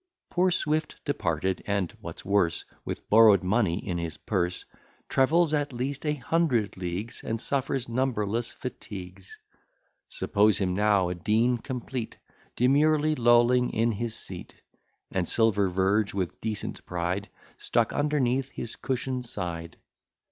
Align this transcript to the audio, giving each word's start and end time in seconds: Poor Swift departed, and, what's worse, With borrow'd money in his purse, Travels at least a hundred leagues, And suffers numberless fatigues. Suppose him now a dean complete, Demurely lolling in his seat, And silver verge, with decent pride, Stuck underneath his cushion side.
Poor 0.31 0.49
Swift 0.49 0.95
departed, 1.05 1.61
and, 1.67 1.95
what's 2.01 2.25
worse, 2.25 2.65
With 2.83 3.07
borrow'd 3.07 3.43
money 3.43 3.77
in 3.87 3.99
his 3.99 4.17
purse, 4.17 4.65
Travels 5.07 5.53
at 5.53 5.71
least 5.71 6.07
a 6.07 6.15
hundred 6.15 6.75
leagues, 6.75 7.21
And 7.23 7.39
suffers 7.39 7.87
numberless 7.87 8.51
fatigues. 8.51 9.37
Suppose 10.09 10.57
him 10.57 10.73
now 10.73 11.09
a 11.09 11.13
dean 11.13 11.59
complete, 11.59 12.17
Demurely 12.55 13.13
lolling 13.13 13.69
in 13.69 13.91
his 13.91 14.15
seat, 14.15 14.55
And 15.11 15.29
silver 15.29 15.69
verge, 15.69 16.15
with 16.15 16.41
decent 16.41 16.83
pride, 16.87 17.29
Stuck 17.59 17.93
underneath 17.93 18.49
his 18.49 18.75
cushion 18.75 19.21
side. 19.21 19.77